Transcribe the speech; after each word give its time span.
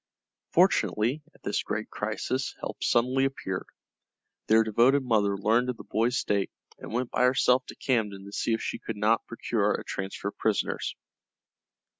Fortunately, 0.49 1.21
at 1.35 1.43
this 1.43 1.61
great 1.61 1.87
crisis, 1.91 2.55
help 2.59 2.83
suddenly 2.83 3.23
appeared. 3.25 3.67
Their 4.47 4.63
devoted 4.63 5.03
mother 5.03 5.37
learned 5.37 5.69
of 5.69 5.77
the 5.77 5.83
boys' 5.83 6.17
state, 6.17 6.49
and 6.79 6.91
went 6.91 7.11
by 7.11 7.21
herself 7.25 7.67
to 7.67 7.75
Camden 7.75 8.25
to 8.25 8.31
see 8.31 8.55
if 8.55 8.63
she 8.63 8.79
could 8.79 8.97
not 8.97 9.27
procure 9.27 9.73
a 9.75 9.83
transfer 9.83 10.29
of 10.29 10.37
prisoners. 10.39 10.95